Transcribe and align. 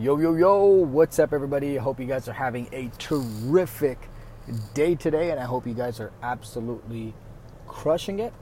Yo, 0.00 0.16
yo, 0.16 0.32
yo, 0.36 0.64
what's 0.64 1.18
up, 1.18 1.32
everybody? 1.32 1.76
I 1.76 1.82
hope 1.82 1.98
you 1.98 2.06
guys 2.06 2.28
are 2.28 2.32
having 2.32 2.68
a 2.70 2.88
terrific 2.98 3.98
day 4.72 4.94
today, 4.94 5.32
and 5.32 5.40
I 5.40 5.42
hope 5.42 5.66
you 5.66 5.74
guys 5.74 5.98
are 5.98 6.12
absolutely 6.22 7.14
crushing 7.66 8.20
it. 8.20 8.32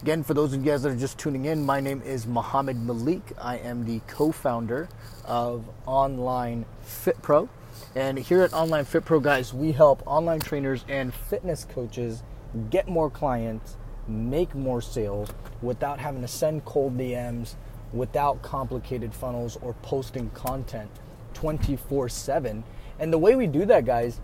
Again, 0.00 0.24
for 0.24 0.34
those 0.34 0.52
of 0.52 0.58
you 0.58 0.72
guys 0.72 0.82
that 0.82 0.88
are 0.88 0.96
just 0.96 1.18
tuning 1.18 1.44
in, 1.44 1.64
my 1.64 1.78
name 1.78 2.02
is 2.02 2.26
Mohammed 2.26 2.82
Malik. 2.82 3.22
I 3.40 3.58
am 3.58 3.84
the 3.84 4.00
co 4.08 4.32
founder 4.32 4.88
of 5.24 5.64
Online 5.86 6.66
Fit 6.80 7.22
Pro. 7.22 7.48
And 7.94 8.18
here 8.18 8.42
at 8.42 8.52
Online 8.52 8.84
Fit 8.84 9.04
Pro, 9.04 9.20
guys, 9.20 9.54
we 9.54 9.70
help 9.70 10.02
online 10.04 10.40
trainers 10.40 10.84
and 10.88 11.14
fitness 11.14 11.64
coaches 11.64 12.24
get 12.70 12.88
more 12.88 13.08
clients, 13.08 13.76
make 14.08 14.52
more 14.52 14.82
sales 14.82 15.28
without 15.62 16.00
having 16.00 16.22
to 16.22 16.28
send 16.28 16.64
cold 16.64 16.98
DMs 16.98 17.54
without 17.92 18.42
complicated 18.42 19.14
funnels 19.14 19.58
or 19.60 19.74
posting 19.82 20.30
content 20.30 20.90
24 21.34 22.08
7. 22.08 22.64
And 22.98 23.12
the 23.12 23.18
way 23.18 23.34
we 23.34 23.46
do 23.46 23.64
that, 23.66 23.84
guys, 23.84 24.20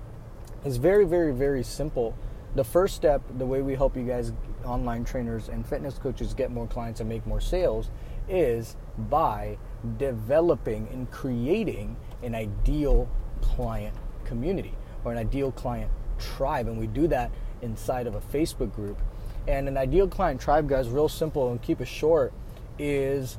is 0.64 0.76
very, 0.76 1.04
very, 1.04 1.32
very 1.32 1.62
simple. 1.62 2.16
The 2.54 2.64
first 2.64 2.96
step, 2.96 3.22
the 3.36 3.46
way 3.46 3.62
we 3.62 3.74
help 3.74 3.96
you 3.96 4.04
guys, 4.04 4.32
online 4.64 5.04
trainers 5.04 5.48
and 5.48 5.66
fitness 5.66 5.98
coaches, 5.98 6.34
get 6.34 6.50
more 6.50 6.66
clients 6.66 7.00
and 7.00 7.08
make 7.08 7.26
more 7.26 7.40
sales, 7.40 7.90
is 8.28 8.76
by 9.10 9.58
developing 9.96 10.88
and 10.92 11.10
creating 11.10 11.96
an 12.22 12.34
ideal 12.34 13.08
client 13.40 13.94
community 14.24 14.74
or 15.04 15.12
an 15.12 15.18
ideal 15.18 15.52
client 15.52 15.90
tribe. 16.18 16.68
And 16.68 16.78
we 16.78 16.86
do 16.86 17.06
that 17.08 17.30
inside 17.62 18.06
of 18.06 18.14
a 18.14 18.20
Facebook 18.20 18.74
group. 18.74 19.00
And 19.46 19.68
an 19.68 19.76
ideal 19.76 20.08
client 20.08 20.40
tribe, 20.40 20.68
guys, 20.68 20.88
real 20.88 21.08
simple 21.08 21.50
and 21.50 21.62
keep 21.62 21.80
it 21.80 21.88
short, 21.88 22.32
is 22.78 23.38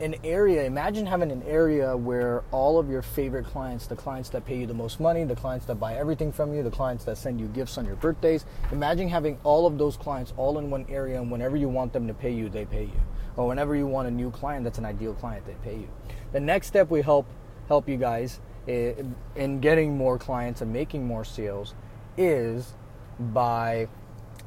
an 0.00 0.16
area, 0.24 0.64
imagine 0.64 1.06
having 1.06 1.30
an 1.30 1.42
area 1.44 1.96
where 1.96 2.42
all 2.50 2.78
of 2.78 2.90
your 2.90 3.02
favorite 3.02 3.46
clients, 3.46 3.86
the 3.86 3.94
clients 3.94 4.28
that 4.30 4.44
pay 4.44 4.58
you 4.58 4.66
the 4.66 4.74
most 4.74 4.98
money, 4.98 5.22
the 5.24 5.36
clients 5.36 5.66
that 5.66 5.76
buy 5.76 5.94
everything 5.94 6.32
from 6.32 6.52
you, 6.52 6.62
the 6.62 6.70
clients 6.70 7.04
that 7.04 7.16
send 7.16 7.40
you 7.40 7.46
gifts 7.48 7.78
on 7.78 7.86
your 7.86 7.94
birthdays, 7.96 8.44
imagine 8.72 9.08
having 9.08 9.38
all 9.44 9.66
of 9.66 9.78
those 9.78 9.96
clients 9.96 10.32
all 10.36 10.58
in 10.58 10.68
one 10.68 10.84
area 10.88 11.20
and 11.20 11.30
whenever 11.30 11.56
you 11.56 11.68
want 11.68 11.92
them 11.92 12.08
to 12.08 12.14
pay 12.14 12.32
you, 12.32 12.48
they 12.48 12.64
pay 12.64 12.84
you. 12.84 13.00
Or 13.36 13.46
whenever 13.46 13.76
you 13.76 13.86
want 13.86 14.08
a 14.08 14.10
new 14.10 14.30
client 14.30 14.64
that's 14.64 14.78
an 14.78 14.84
ideal 14.84 15.14
client, 15.14 15.46
they 15.46 15.54
pay 15.62 15.76
you. 15.76 15.88
The 16.32 16.40
next 16.40 16.66
step 16.66 16.90
we 16.90 17.02
help 17.02 17.26
help 17.68 17.88
you 17.88 17.96
guys 17.96 18.40
eh, 18.68 18.94
in 19.36 19.60
getting 19.60 19.96
more 19.96 20.18
clients 20.18 20.60
and 20.60 20.72
making 20.72 21.06
more 21.06 21.24
sales 21.24 21.74
is 22.16 22.74
by 23.18 23.88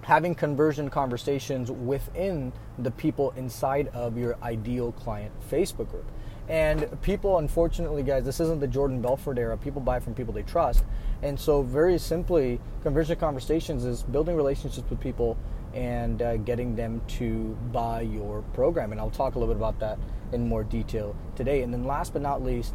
having 0.07 0.33
conversion 0.33 0.89
conversations 0.89 1.69
within 1.69 2.53
the 2.79 2.89
people 2.91 3.31
inside 3.35 3.89
of 3.89 4.17
your 4.17 4.37
ideal 4.41 4.93
client 4.93 5.29
Facebook 5.51 5.91
group. 5.91 6.09
And 6.47 6.89
people, 7.01 7.39
unfortunately, 7.39 8.03
guys, 8.03 8.23
this 8.23 8.39
isn't 8.39 8.61
the 8.61 8.67
Jordan 8.67 9.01
Belfort 9.01 9.37
era. 9.37 9.57
People 9.57 9.81
buy 9.81 9.99
from 9.99 10.13
people 10.13 10.33
they 10.33 10.43
trust. 10.43 10.85
And 11.21 11.37
so, 11.37 11.61
very 11.61 11.97
simply, 11.97 12.61
conversion 12.83 13.17
conversations 13.17 13.83
is 13.83 14.03
building 14.03 14.37
relationships 14.37 14.89
with 14.89 15.01
people 15.01 15.37
and 15.73 16.21
uh, 16.21 16.37
getting 16.37 16.73
them 16.73 17.01
to 17.19 17.57
buy 17.73 17.99
your 17.99 18.43
program. 18.53 18.93
And 18.93 19.01
I'll 19.01 19.09
talk 19.09 19.35
a 19.35 19.39
little 19.39 19.53
bit 19.53 19.59
about 19.59 19.77
that 19.81 19.99
in 20.31 20.47
more 20.47 20.63
detail 20.63 21.17
today. 21.35 21.63
And 21.63 21.73
then, 21.73 21.83
last 21.83 22.13
but 22.13 22.21
not 22.21 22.41
least, 22.41 22.73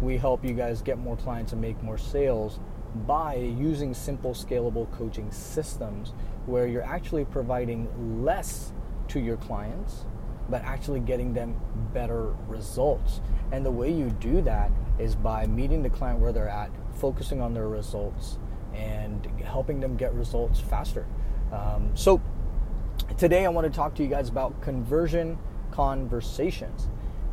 we 0.00 0.16
help 0.16 0.44
you 0.44 0.52
guys 0.52 0.82
get 0.82 0.98
more 0.98 1.16
clients 1.16 1.52
and 1.52 1.60
make 1.60 1.80
more 1.80 1.96
sales 1.96 2.58
by 2.94 3.34
using 3.34 3.94
simple, 3.94 4.32
scalable 4.32 4.90
coaching 4.92 5.30
systems 5.30 6.12
where 6.46 6.66
you're 6.66 6.82
actually 6.82 7.24
providing 7.24 8.22
less 8.24 8.72
to 9.08 9.20
your 9.20 9.36
clients, 9.38 10.04
but 10.48 10.62
actually 10.62 11.00
getting 11.00 11.32
them 11.32 11.56
better 11.92 12.34
results. 12.48 13.20
And 13.52 13.64
the 13.64 13.70
way 13.70 13.90
you 13.90 14.10
do 14.10 14.42
that 14.42 14.70
is 14.98 15.14
by 15.14 15.46
meeting 15.46 15.82
the 15.82 15.90
client 15.90 16.18
where 16.18 16.32
they're 16.32 16.48
at, 16.48 16.70
focusing 16.94 17.40
on 17.40 17.54
their 17.54 17.68
results, 17.68 18.38
and 18.74 19.26
helping 19.44 19.80
them 19.80 19.96
get 19.96 20.12
results 20.14 20.60
faster. 20.60 21.06
Um, 21.52 21.90
so, 21.94 22.20
today 23.18 23.44
I 23.44 23.48
want 23.48 23.70
to 23.70 23.76
talk 23.76 23.94
to 23.96 24.02
you 24.02 24.08
guys 24.08 24.28
about 24.28 24.60
conversion 24.62 25.38
conversations. 25.70 26.88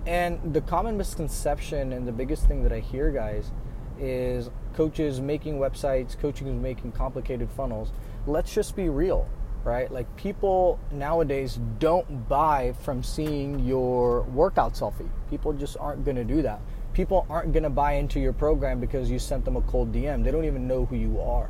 And 0.05 0.53
the 0.53 0.61
common 0.61 0.97
misconception 0.97 1.93
and 1.93 2.07
the 2.07 2.11
biggest 2.11 2.47
thing 2.47 2.63
that 2.63 2.71
I 2.71 2.79
hear, 2.79 3.11
guys, 3.11 3.51
is 3.99 4.49
coaches 4.73 5.19
making 5.19 5.57
websites, 5.57 6.17
coaches 6.17 6.47
making 6.47 6.91
complicated 6.91 7.49
funnels. 7.51 7.91
Let's 8.27 8.53
just 8.53 8.75
be 8.75 8.89
real, 8.89 9.27
right? 9.63 9.91
Like 9.91 10.13
people 10.15 10.79
nowadays 10.91 11.59
don't 11.79 12.27
buy 12.27 12.73
from 12.81 13.03
seeing 13.03 13.59
your 13.59 14.21
workout 14.21 14.73
selfie. 14.73 15.09
People 15.29 15.53
just 15.53 15.77
aren't 15.79 16.05
going 16.05 16.17
to 16.17 16.23
do 16.23 16.41
that. 16.41 16.61
People 16.93 17.25
aren't 17.29 17.53
going 17.53 17.63
to 17.63 17.69
buy 17.69 17.93
into 17.93 18.19
your 18.19 18.33
program 18.33 18.79
because 18.79 19.11
you 19.11 19.19
sent 19.19 19.45
them 19.45 19.55
a 19.55 19.61
cold 19.61 19.93
DM. 19.93 20.23
They 20.23 20.31
don't 20.31 20.45
even 20.45 20.67
know 20.67 20.85
who 20.85 20.95
you 20.95 21.19
are. 21.21 21.49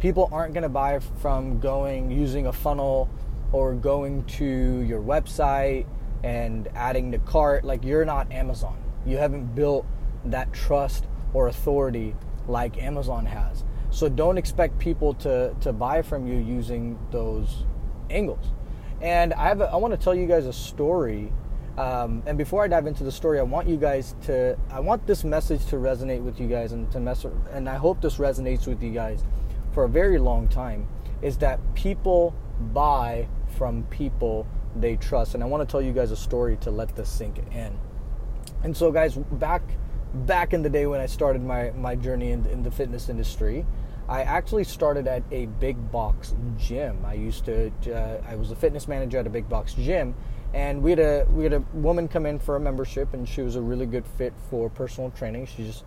People 0.00 0.28
aren't 0.32 0.54
going 0.54 0.62
to 0.62 0.68
buy 0.68 0.98
from 1.20 1.60
going 1.60 2.10
using 2.10 2.46
a 2.46 2.52
funnel 2.52 3.08
or 3.52 3.74
going 3.74 4.24
to 4.24 4.44
your 4.44 5.00
website 5.00 5.86
and 6.22 6.68
adding 6.74 7.10
the 7.10 7.18
cart. 7.18 7.64
Like 7.64 7.84
you're 7.84 8.04
not 8.04 8.30
Amazon. 8.32 8.78
You 9.04 9.16
haven't 9.16 9.54
built 9.54 9.86
that 10.24 10.52
trust 10.52 11.04
or 11.34 11.48
authority 11.48 12.14
like 12.46 12.78
Amazon 12.78 13.26
has. 13.26 13.64
So 13.90 14.08
don't 14.08 14.38
expect 14.38 14.78
people 14.78 15.14
to, 15.14 15.54
to 15.60 15.72
buy 15.72 16.02
from 16.02 16.26
you 16.26 16.38
using 16.38 16.98
those 17.10 17.64
angles. 18.08 18.52
And 19.00 19.32
I 19.34 19.48
have 19.48 19.60
a, 19.60 19.64
I 19.64 19.76
want 19.76 19.92
to 19.92 19.98
tell 19.98 20.14
you 20.14 20.26
guys 20.26 20.46
a 20.46 20.52
story. 20.52 21.32
Um, 21.78 22.22
and 22.26 22.36
before 22.36 22.62
I 22.62 22.68
dive 22.68 22.86
into 22.86 23.04
the 23.04 23.12
story, 23.12 23.38
I 23.38 23.42
want 23.42 23.68
you 23.68 23.76
guys 23.76 24.14
to 24.22 24.56
I 24.70 24.80
want 24.80 25.06
this 25.06 25.24
message 25.24 25.64
to 25.66 25.76
resonate 25.76 26.22
with 26.22 26.38
you 26.38 26.46
guys 26.46 26.72
and 26.72 26.90
to 26.92 27.00
mess 27.00 27.24
and 27.52 27.68
I 27.68 27.76
hope 27.76 28.02
this 28.02 28.16
resonates 28.16 28.66
with 28.66 28.82
you 28.82 28.90
guys 28.90 29.24
for 29.72 29.84
a 29.84 29.88
very 29.88 30.18
long 30.18 30.48
time. 30.48 30.86
Is 31.22 31.38
that 31.38 31.58
people 31.74 32.34
buy 32.72 33.28
from 33.56 33.84
people 33.84 34.46
they 34.76 34.96
trust. 34.96 35.34
And 35.34 35.42
I 35.42 35.46
want 35.46 35.66
to 35.66 35.70
tell 35.70 35.82
you 35.82 35.92
guys 35.92 36.10
a 36.10 36.16
story 36.16 36.56
to 36.58 36.70
let 36.70 36.94
this 36.96 37.08
sink 37.08 37.38
in. 37.52 37.78
And 38.62 38.76
so, 38.76 38.92
guys, 38.92 39.16
back 39.16 39.62
back 40.12 40.52
in 40.52 40.62
the 40.62 40.70
day 40.70 40.86
when 40.86 41.00
I 41.00 41.06
started 41.06 41.42
my, 41.42 41.70
my 41.70 41.94
journey 41.94 42.30
in, 42.30 42.44
in 42.46 42.62
the 42.62 42.70
fitness 42.70 43.08
industry, 43.08 43.64
I 44.08 44.22
actually 44.22 44.64
started 44.64 45.06
at 45.06 45.22
a 45.30 45.46
big 45.46 45.92
box 45.92 46.34
gym. 46.58 47.04
I 47.04 47.14
used 47.14 47.44
to, 47.44 47.70
uh, 47.88 48.20
I 48.28 48.34
was 48.34 48.50
a 48.50 48.56
fitness 48.56 48.88
manager 48.88 49.18
at 49.18 49.26
a 49.26 49.30
big 49.30 49.48
box 49.48 49.74
gym, 49.74 50.14
and 50.52 50.82
we 50.82 50.90
had 50.90 50.98
a 50.98 51.26
we 51.32 51.44
had 51.44 51.52
a 51.52 51.60
woman 51.72 52.08
come 52.08 52.26
in 52.26 52.40
for 52.40 52.56
a 52.56 52.60
membership, 52.60 53.14
and 53.14 53.28
she 53.28 53.42
was 53.42 53.54
a 53.54 53.60
really 53.60 53.86
good 53.86 54.04
fit 54.18 54.32
for 54.50 54.68
personal 54.68 55.10
training. 55.10 55.46
She 55.46 55.64
just 55.64 55.84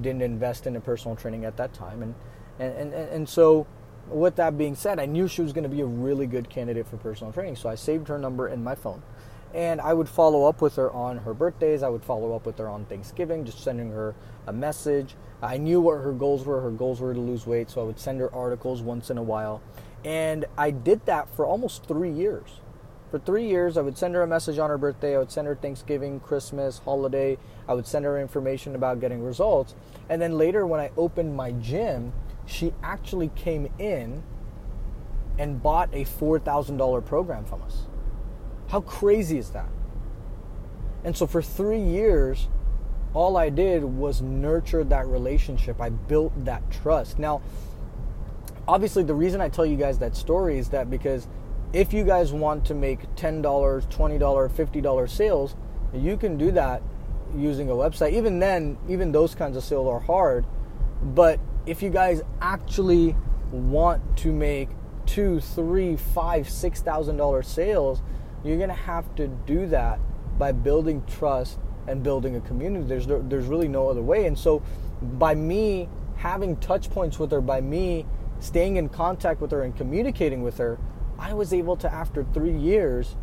didn't 0.00 0.22
invest 0.22 0.66
in 0.66 0.74
a 0.76 0.80
personal 0.80 1.16
training 1.16 1.44
at 1.44 1.58
that 1.58 1.74
time, 1.74 2.02
and 2.02 2.14
and 2.58 2.94
and, 2.94 2.94
and 2.94 3.28
so. 3.28 3.66
With 4.08 4.36
that 4.36 4.56
being 4.56 4.76
said, 4.76 5.00
I 5.00 5.06
knew 5.06 5.26
she 5.26 5.42
was 5.42 5.52
going 5.52 5.64
to 5.64 5.68
be 5.68 5.80
a 5.80 5.84
really 5.84 6.28
good 6.28 6.48
candidate 6.48 6.86
for 6.86 6.96
personal 6.96 7.32
training, 7.32 7.56
so 7.56 7.68
I 7.68 7.74
saved 7.74 8.06
her 8.06 8.20
number 8.20 8.46
in 8.46 8.62
my 8.62 8.76
phone 8.76 9.02
and 9.54 9.80
I 9.80 9.94
would 9.94 10.08
follow 10.08 10.44
up 10.44 10.60
with 10.60 10.76
her 10.76 10.90
on 10.92 11.18
her 11.18 11.34
birthdays. 11.34 11.82
I 11.82 11.88
would 11.88 12.04
follow 12.04 12.34
up 12.34 12.46
with 12.46 12.58
her 12.58 12.68
on 12.68 12.84
Thanksgiving, 12.86 13.44
just 13.44 13.60
sending 13.62 13.90
her 13.90 14.14
a 14.46 14.52
message. 14.52 15.16
I 15.42 15.58
knew 15.58 15.80
what 15.80 16.02
her 16.02 16.12
goals 16.12 16.44
were. 16.44 16.60
Her 16.60 16.70
goals 16.70 17.00
were 17.00 17.14
to 17.14 17.20
lose 17.20 17.46
weight, 17.46 17.70
so 17.70 17.80
I 17.80 17.84
would 17.84 17.98
send 17.98 18.20
her 18.20 18.34
articles 18.34 18.82
once 18.82 19.10
in 19.10 19.18
a 19.18 19.22
while. 19.22 19.62
And 20.04 20.44
I 20.56 20.70
did 20.70 21.04
that 21.06 21.28
for 21.34 21.46
almost 21.46 21.86
three 21.86 22.10
years. 22.10 22.60
For 23.10 23.18
three 23.18 23.46
years, 23.46 23.76
I 23.76 23.82
would 23.82 23.96
send 23.96 24.14
her 24.14 24.22
a 24.22 24.26
message 24.26 24.58
on 24.58 24.68
her 24.68 24.78
birthday. 24.78 25.14
I 25.14 25.18
would 25.18 25.30
send 25.30 25.46
her 25.46 25.54
Thanksgiving, 25.54 26.20
Christmas, 26.20 26.78
holiday. 26.78 27.38
I 27.68 27.74
would 27.74 27.86
send 27.86 28.04
her 28.04 28.20
information 28.20 28.74
about 28.74 29.00
getting 29.00 29.22
results. 29.22 29.74
And 30.08 30.20
then 30.20 30.36
later, 30.36 30.66
when 30.66 30.80
I 30.80 30.90
opened 30.96 31.36
my 31.36 31.52
gym, 31.52 32.12
she 32.46 32.72
actually 32.82 33.28
came 33.28 33.70
in 33.78 34.22
and 35.38 35.62
bought 35.62 35.88
a 35.92 36.04
$4,000 36.04 37.04
program 37.04 37.44
from 37.44 37.62
us. 37.62 37.86
How 38.68 38.80
crazy 38.80 39.38
is 39.38 39.50
that? 39.50 39.68
And 41.04 41.16
so 41.16 41.26
for 41.26 41.40
three 41.40 41.80
years, 41.80 42.48
all 43.14 43.36
I 43.36 43.48
did 43.48 43.84
was 43.84 44.20
nurture 44.20 44.84
that 44.84 45.06
relationship. 45.06 45.80
I 45.80 45.90
built 45.90 46.32
that 46.44 46.70
trust. 46.70 47.18
Now, 47.18 47.40
obviously, 48.66 49.04
the 49.04 49.14
reason 49.14 49.40
I 49.40 49.48
tell 49.48 49.64
you 49.64 49.76
guys 49.76 49.98
that 50.00 50.16
story 50.16 50.58
is 50.58 50.68
that 50.70 50.90
because 50.90 51.28
if 51.72 51.92
you 51.92 52.04
guys 52.04 52.32
want 52.32 52.64
to 52.66 52.74
make 52.74 53.00
$10, 53.16 53.42
$20, 53.42 53.88
$50 53.88 55.10
sales, 55.10 55.56
you 55.94 56.16
can 56.16 56.36
do 56.36 56.50
that 56.52 56.82
using 57.36 57.70
a 57.70 57.74
website. 57.74 58.12
Even 58.12 58.38
then, 58.38 58.78
even 58.88 59.12
those 59.12 59.34
kinds 59.34 59.56
of 59.56 59.64
sales 59.64 59.88
are 59.88 60.00
hard. 60.00 60.44
But 61.02 61.40
if 61.66 61.82
you 61.82 61.90
guys 61.90 62.22
actually 62.40 63.16
want 63.50 64.16
to 64.18 64.32
make 64.32 64.70
two, 65.06 65.40
three, 65.40 65.96
five, 65.96 66.48
six 66.48 66.80
thousand 66.80 67.16
dollar 67.16 67.42
sales, 67.42 68.02
you're 68.46 68.56
going 68.56 68.68
to 68.68 68.74
have 68.74 69.14
to 69.16 69.28
do 69.28 69.66
that 69.68 69.98
by 70.38 70.52
building 70.52 71.02
trust 71.06 71.58
and 71.86 72.02
building 72.02 72.36
a 72.36 72.40
community. 72.40 72.86
There's 72.86 73.06
there's 73.06 73.46
really 73.46 73.68
no 73.68 73.88
other 73.88 74.02
way. 74.02 74.26
And 74.26 74.38
so 74.38 74.62
by 75.02 75.34
me 75.34 75.88
having 76.16 76.56
touch 76.56 76.90
points 76.90 77.18
with 77.18 77.30
her, 77.30 77.40
by 77.40 77.60
me 77.60 78.06
staying 78.40 78.76
in 78.76 78.88
contact 78.88 79.40
with 79.40 79.50
her 79.52 79.62
and 79.62 79.76
communicating 79.76 80.42
with 80.42 80.58
her, 80.58 80.78
I 81.18 81.32
was 81.34 81.52
able 81.52 81.76
to 81.78 81.92
after 81.92 82.24
3 82.24 82.56
years 82.56 83.16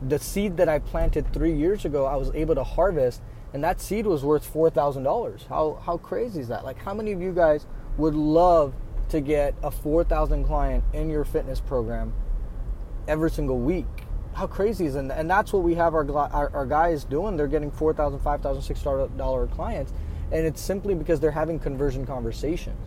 the 0.00 0.18
seed 0.18 0.56
that 0.56 0.68
I 0.68 0.78
planted 0.78 1.32
3 1.32 1.52
years 1.52 1.84
ago, 1.84 2.06
I 2.06 2.16
was 2.16 2.30
able 2.34 2.54
to 2.54 2.64
harvest 2.64 3.20
and 3.52 3.64
that 3.64 3.80
seed 3.80 4.06
was 4.06 4.24
worth 4.24 4.44
four 4.44 4.70
thousand 4.70 5.04
dollars. 5.04 5.46
How 5.48 5.80
how 5.84 5.96
crazy 5.96 6.40
is 6.40 6.48
that? 6.48 6.64
Like, 6.64 6.78
how 6.78 6.94
many 6.94 7.12
of 7.12 7.22
you 7.22 7.32
guys 7.32 7.66
would 7.96 8.14
love 8.14 8.74
to 9.08 9.20
get 9.20 9.54
a 9.62 9.70
four 9.70 10.04
thousand 10.04 10.44
client 10.44 10.84
in 10.92 11.08
your 11.08 11.24
fitness 11.24 11.60
program 11.60 12.12
every 13.06 13.30
single 13.30 13.58
week? 13.58 13.86
How 14.38 14.46
crazy 14.46 14.86
is 14.86 14.94
and 14.94 15.10
and 15.10 15.28
that's 15.28 15.52
what 15.52 15.64
we 15.64 15.74
have 15.74 15.94
our 15.94 16.08
our, 16.16 16.48
our 16.54 16.64
guys 16.64 17.02
doing. 17.02 17.36
They're 17.36 17.48
getting 17.48 17.72
four 17.72 17.92
thousand, 17.92 18.20
five 18.20 18.40
thousand, 18.40 18.62
six 18.62 18.80
dollar 18.82 19.48
clients, 19.48 19.92
and 20.30 20.46
it's 20.46 20.60
simply 20.60 20.94
because 20.94 21.18
they're 21.18 21.32
having 21.32 21.58
conversion 21.58 22.06
conversations. 22.06 22.78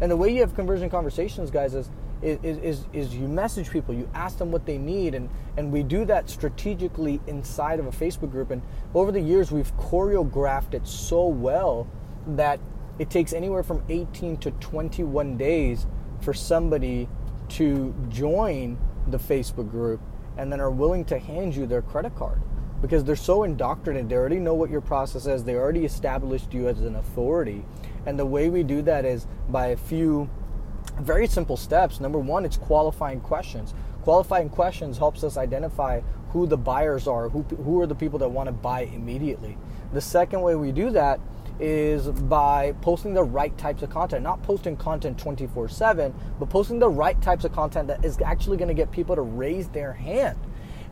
And 0.00 0.10
the 0.10 0.16
way 0.16 0.32
you 0.32 0.40
have 0.40 0.54
conversion 0.54 0.88
conversations, 0.88 1.50
guys, 1.50 1.74
is 1.74 1.90
is, 2.22 2.38
is, 2.42 2.86
is 2.94 3.14
you 3.14 3.28
message 3.28 3.68
people, 3.68 3.94
you 3.94 4.08
ask 4.14 4.38
them 4.38 4.50
what 4.50 4.64
they 4.64 4.78
need, 4.78 5.14
and, 5.14 5.28
and 5.58 5.70
we 5.70 5.82
do 5.82 6.06
that 6.06 6.30
strategically 6.30 7.20
inside 7.26 7.78
of 7.78 7.86
a 7.86 7.90
Facebook 7.90 8.30
group. 8.30 8.50
And 8.50 8.62
over 8.94 9.12
the 9.12 9.20
years, 9.20 9.52
we've 9.52 9.76
choreographed 9.76 10.72
it 10.72 10.86
so 10.86 11.26
well 11.26 11.86
that 12.26 12.58
it 12.98 13.10
takes 13.10 13.34
anywhere 13.34 13.62
from 13.62 13.84
18 13.90 14.38
to 14.38 14.50
21 14.50 15.36
days 15.36 15.86
for 16.22 16.32
somebody 16.32 17.06
to 17.50 17.94
join 18.08 18.78
the 19.08 19.18
Facebook 19.18 19.70
group 19.70 20.00
and 20.36 20.52
then 20.52 20.60
are 20.60 20.70
willing 20.70 21.04
to 21.06 21.18
hand 21.18 21.54
you 21.54 21.66
their 21.66 21.82
credit 21.82 22.14
card 22.14 22.40
because 22.80 23.04
they're 23.04 23.16
so 23.16 23.42
indoctrinated. 23.42 24.08
They 24.08 24.16
already 24.16 24.38
know 24.38 24.54
what 24.54 24.70
your 24.70 24.80
process 24.80 25.26
is, 25.26 25.44
they 25.44 25.54
already 25.54 25.84
established 25.84 26.52
you 26.52 26.68
as 26.68 26.80
an 26.80 26.96
authority. 26.96 27.64
And 28.04 28.18
the 28.18 28.26
way 28.26 28.48
we 28.48 28.62
do 28.62 28.82
that 28.82 29.04
is 29.04 29.26
by 29.48 29.68
a 29.68 29.76
few 29.76 30.30
very 31.00 31.26
simple 31.26 31.56
steps. 31.56 32.00
Number 32.00 32.18
one, 32.18 32.44
it's 32.44 32.56
qualifying 32.56 33.20
questions. 33.20 33.74
Qualifying 34.02 34.48
questions 34.48 34.98
helps 34.98 35.24
us 35.24 35.36
identify 35.36 36.00
who 36.30 36.46
the 36.46 36.56
buyers 36.56 37.08
are, 37.08 37.28
who, 37.28 37.42
who 37.42 37.80
are 37.80 37.86
the 37.86 37.94
people 37.94 38.18
that 38.20 38.28
want 38.28 38.46
to 38.46 38.52
buy 38.52 38.82
immediately. 38.82 39.56
The 39.92 40.00
second 40.00 40.42
way 40.42 40.54
we 40.54 40.72
do 40.72 40.90
that 40.90 41.20
is 41.60 42.08
by 42.08 42.72
posting 42.82 43.14
the 43.14 43.24
right 43.24 43.56
types 43.58 43.82
of 43.82 43.90
content, 43.90 44.22
not 44.22 44.42
posting 44.42 44.76
content 44.76 45.18
24 45.18 45.68
7, 45.68 46.14
but 46.38 46.48
posting 46.50 46.78
the 46.78 46.88
right 46.88 47.20
types 47.22 47.44
of 47.44 47.52
content 47.52 47.88
that 47.88 48.04
is 48.04 48.18
actually 48.24 48.56
going 48.56 48.68
to 48.68 48.74
get 48.74 48.90
people 48.90 49.16
to 49.16 49.22
raise 49.22 49.68
their 49.68 49.92
hand. 49.92 50.38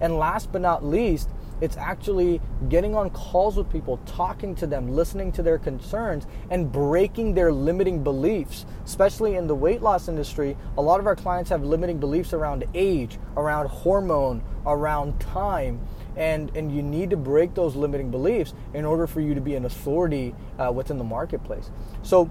And 0.00 0.18
last 0.18 0.50
but 0.52 0.60
not 0.60 0.84
least, 0.84 1.28
it's 1.60 1.76
actually 1.76 2.40
getting 2.68 2.94
on 2.94 3.10
calls 3.10 3.56
with 3.56 3.70
people, 3.70 3.98
talking 4.06 4.54
to 4.56 4.66
them, 4.66 4.88
listening 4.88 5.30
to 5.32 5.42
their 5.42 5.58
concerns, 5.58 6.26
and 6.50 6.70
breaking 6.70 7.34
their 7.34 7.52
limiting 7.52 8.02
beliefs. 8.02 8.66
Especially 8.84 9.36
in 9.36 9.46
the 9.46 9.54
weight 9.54 9.80
loss 9.80 10.08
industry, 10.08 10.56
a 10.76 10.82
lot 10.82 10.98
of 10.98 11.06
our 11.06 11.14
clients 11.14 11.50
have 11.50 11.62
limiting 11.62 11.98
beliefs 11.98 12.32
around 12.32 12.64
age, 12.74 13.18
around 13.36 13.68
hormone, 13.68 14.42
around 14.66 15.18
time. 15.20 15.80
And, 16.16 16.56
and 16.56 16.74
you 16.74 16.82
need 16.82 17.10
to 17.10 17.16
break 17.16 17.54
those 17.54 17.74
limiting 17.74 18.10
beliefs 18.10 18.54
in 18.72 18.84
order 18.84 19.06
for 19.06 19.20
you 19.20 19.34
to 19.34 19.40
be 19.40 19.54
an 19.56 19.64
authority 19.64 20.34
uh, 20.58 20.70
within 20.72 20.98
the 20.98 21.04
marketplace. 21.04 21.70
So, 22.02 22.30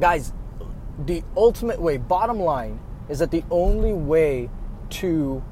guys, 0.00 0.32
the 1.04 1.22
ultimate 1.36 1.80
way, 1.80 1.98
bottom 1.98 2.40
line, 2.40 2.80
is 3.08 3.20
that 3.20 3.30
the 3.30 3.44
only 3.50 3.92
way 3.92 4.50
to 4.88 5.42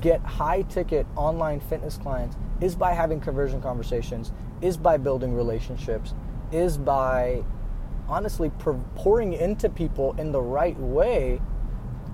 get 0.00 0.20
high 0.22 0.62
ticket 0.62 1.06
online 1.16 1.60
fitness 1.60 1.96
clients 1.96 2.36
is 2.60 2.74
by 2.74 2.92
having 2.92 3.20
conversion 3.20 3.60
conversations, 3.60 4.32
is 4.60 4.76
by 4.76 4.96
building 4.96 5.34
relationships, 5.34 6.14
is 6.50 6.76
by 6.78 7.44
honestly 8.08 8.50
pouring 8.94 9.32
into 9.32 9.68
people 9.68 10.14
in 10.18 10.32
the 10.32 10.40
right 10.40 10.78
way 10.78 11.40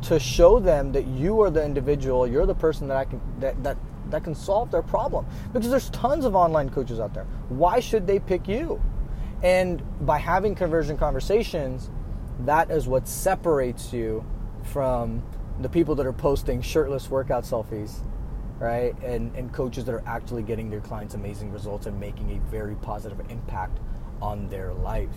to 0.03 0.19
show 0.19 0.59
them 0.59 0.93
that 0.93 1.07
you 1.07 1.41
are 1.41 1.51
the 1.51 1.63
individual, 1.63 2.27
you're 2.27 2.47
the 2.47 2.55
person 2.55 2.89
that 2.89 2.97
I 2.97 3.05
can 3.05 3.21
that 3.41 3.63
that 3.63 3.77
that 4.11 4.25
can 4.25 4.35
solve 4.35 4.71
their 4.71 4.83
problem. 4.83 5.27
Because 5.53 5.71
there's 5.71 5.91
tons 5.91 6.25
of 6.25 6.35
online 6.35 6.71
coaches 6.71 7.01
out 7.01 7.15
there. 7.15 7.27
Why 7.49 7.81
should 7.81 8.07
they 8.07 8.19
pick 8.19 8.49
you? 8.49 8.81
And 9.43 9.83
by 10.07 10.19
having 10.19 10.55
conversion 10.55 10.97
conversations, 10.97 11.91
that 12.41 12.71
is 12.71 12.87
what 12.87 13.09
separates 13.09 13.93
you 13.93 14.25
from 14.63 15.23
the 15.61 15.69
people 15.69 15.95
that 15.95 16.07
are 16.07 16.13
posting 16.13 16.63
shirtless 16.63 17.11
workout 17.11 17.45
selfies, 17.45 18.01
right? 18.59 18.95
And, 19.03 19.35
and 19.37 19.53
coaches 19.53 19.85
that 19.87 19.95
are 19.95 20.03
actually 20.07 20.43
getting 20.43 20.71
their 20.71 20.81
clients 20.81 21.15
amazing 21.15 21.53
results 21.53 21.87
and 21.87 21.99
making 21.99 22.31
a 22.37 22.51
very 22.51 22.75
positive 22.77 23.21
impact 23.31 23.79
on 24.23 24.49
their 24.49 24.73
life. 24.73 25.09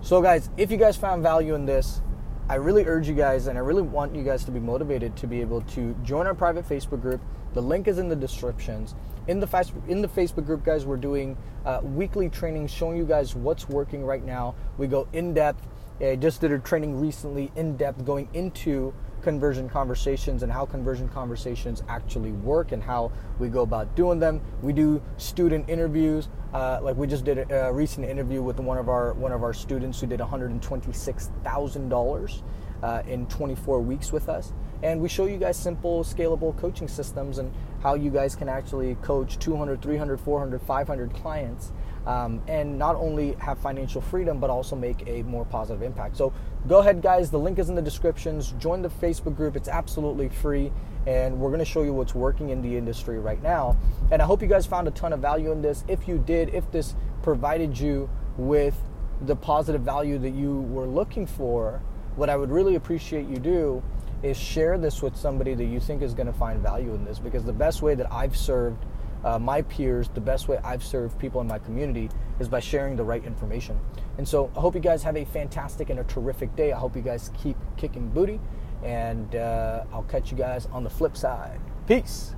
So, 0.00 0.20
guys, 0.20 0.50
if 0.56 0.70
you 0.70 0.76
guys 0.76 0.96
found 0.96 1.22
value 1.22 1.54
in 1.54 1.64
this, 1.64 2.02
I 2.48 2.56
really 2.56 2.84
urge 2.86 3.08
you 3.08 3.14
guys 3.14 3.46
and 3.46 3.56
I 3.56 3.60
really 3.60 3.82
want 3.82 4.14
you 4.14 4.22
guys 4.22 4.44
to 4.44 4.50
be 4.50 4.60
motivated 4.60 5.16
to 5.16 5.26
be 5.26 5.40
able 5.40 5.62
to 5.62 5.94
join 6.02 6.26
our 6.26 6.34
private 6.34 6.68
Facebook 6.68 7.00
group. 7.00 7.20
The 7.54 7.62
link 7.62 7.86
is 7.86 7.98
in 7.98 8.08
the 8.08 8.16
descriptions. 8.16 8.94
In 9.28 9.38
the, 9.38 9.72
in 9.88 10.02
the 10.02 10.08
Facebook 10.08 10.44
group, 10.44 10.64
guys, 10.64 10.84
we're 10.84 10.96
doing 10.96 11.36
uh, 11.64 11.80
weekly 11.82 12.28
training 12.28 12.66
showing 12.66 12.96
you 12.96 13.04
guys 13.04 13.36
what's 13.36 13.68
working 13.68 14.04
right 14.04 14.24
now. 14.24 14.56
We 14.78 14.88
go 14.88 15.06
in 15.12 15.32
depth. 15.34 15.66
I 16.02 16.16
just 16.16 16.40
did 16.40 16.50
a 16.50 16.58
training 16.58 16.98
recently 17.00 17.52
in 17.54 17.76
depth 17.76 18.04
going 18.04 18.28
into 18.34 18.92
conversion 19.22 19.68
conversations 19.68 20.42
and 20.42 20.50
how 20.50 20.66
conversion 20.66 21.08
conversations 21.08 21.84
actually 21.88 22.32
work 22.32 22.72
and 22.72 22.82
how 22.82 23.12
we 23.38 23.48
go 23.48 23.62
about 23.62 23.94
doing 23.94 24.18
them. 24.18 24.40
We 24.62 24.72
do 24.72 25.00
student 25.16 25.68
interviews. 25.68 26.28
Uh, 26.52 26.80
like 26.82 26.96
we 26.96 27.06
just 27.06 27.24
did 27.24 27.38
a, 27.38 27.68
a, 27.68 27.72
recent 27.72 28.04
interview 28.04 28.42
with 28.42 28.58
one 28.58 28.78
of 28.78 28.88
our 28.88 29.12
one 29.12 29.30
of 29.30 29.44
our 29.44 29.54
students 29.54 30.00
who 30.00 30.08
did 30.08 30.18
$126,000 30.18 32.42
uh, 32.82 33.02
in 33.06 33.26
24 33.26 33.80
weeks 33.80 34.10
with 34.12 34.28
us, 34.28 34.52
and 34.82 35.00
we 35.00 35.08
show 35.08 35.26
you 35.26 35.38
guys 35.38 35.56
simple, 35.56 36.02
scalable 36.02 36.58
coaching 36.58 36.88
systems 36.88 37.38
and 37.38 37.54
how 37.80 37.94
you 37.94 38.10
guys 38.10 38.34
can 38.36 38.48
actually 38.48 38.96
coach 38.96 39.38
200, 39.38 39.80
300, 39.80 40.20
400, 40.20 40.60
500 40.60 41.14
clients 41.14 41.70
um, 42.06 42.42
and 42.48 42.78
not 42.78 42.96
only 42.96 43.32
have 43.34 43.58
financial 43.58 44.00
freedom, 44.00 44.40
but 44.40 44.50
also 44.50 44.74
make 44.74 45.06
a 45.06 45.22
more 45.22 45.44
positive 45.44 45.82
impact. 45.82 46.16
So 46.16 46.32
go 46.66 46.78
ahead, 46.78 47.02
guys. 47.02 47.30
The 47.30 47.38
link 47.38 47.58
is 47.58 47.68
in 47.68 47.74
the 47.74 47.82
descriptions. 47.82 48.54
Join 48.58 48.82
the 48.82 48.88
Facebook 48.88 49.36
group. 49.36 49.56
It's 49.56 49.68
absolutely 49.68 50.28
free, 50.28 50.72
and 51.06 51.38
we're 51.38 51.50
going 51.50 51.60
to 51.60 51.64
show 51.64 51.82
you 51.82 51.92
what's 51.92 52.14
working 52.14 52.50
in 52.50 52.62
the 52.62 52.76
industry 52.76 53.18
right 53.18 53.42
now. 53.42 53.76
And 54.10 54.20
I 54.20 54.24
hope 54.24 54.42
you 54.42 54.48
guys 54.48 54.66
found 54.66 54.88
a 54.88 54.92
ton 54.92 55.12
of 55.12 55.20
value 55.20 55.52
in 55.52 55.62
this. 55.62 55.84
If 55.88 56.08
you 56.08 56.18
did, 56.18 56.54
if 56.54 56.70
this 56.72 56.94
provided 57.22 57.78
you 57.78 58.10
with 58.36 58.76
the 59.20 59.36
positive 59.36 59.82
value 59.82 60.18
that 60.18 60.30
you 60.30 60.62
were 60.62 60.86
looking 60.86 61.26
for, 61.26 61.80
what 62.16 62.28
I 62.28 62.36
would 62.36 62.50
really 62.50 62.74
appreciate 62.74 63.28
you 63.28 63.36
do 63.36 63.82
is 64.22 64.36
share 64.36 64.78
this 64.78 65.02
with 65.02 65.16
somebody 65.16 65.54
that 65.54 65.64
you 65.64 65.80
think 65.80 66.02
is 66.02 66.14
going 66.14 66.26
to 66.26 66.32
find 66.32 66.60
value 66.60 66.94
in 66.94 67.04
this 67.04 67.18
because 67.18 67.44
the 67.44 67.52
best 67.52 67.82
way 67.82 67.94
that 67.94 68.10
I've 68.12 68.36
served 68.36 68.84
uh, 69.24 69.38
my 69.38 69.62
peers, 69.62 70.08
the 70.08 70.20
best 70.20 70.48
way 70.48 70.58
I've 70.64 70.82
served 70.82 71.18
people 71.18 71.40
in 71.40 71.46
my 71.46 71.58
community 71.58 72.08
is 72.40 72.48
by 72.48 72.60
sharing 72.60 72.96
the 72.96 73.04
right 73.04 73.24
information. 73.24 73.78
And 74.18 74.26
so 74.26 74.50
I 74.56 74.60
hope 74.60 74.74
you 74.74 74.80
guys 74.80 75.02
have 75.02 75.16
a 75.16 75.24
fantastic 75.24 75.90
and 75.90 76.00
a 76.00 76.04
terrific 76.04 76.54
day. 76.56 76.72
I 76.72 76.78
hope 76.78 76.96
you 76.96 77.02
guys 77.02 77.30
keep 77.40 77.56
kicking 77.76 78.08
booty, 78.08 78.40
and 78.82 79.36
uh, 79.36 79.84
I'll 79.92 80.02
catch 80.04 80.30
you 80.30 80.36
guys 80.36 80.66
on 80.72 80.84
the 80.84 80.90
flip 80.90 81.16
side. 81.16 81.60
Peace. 81.86 82.34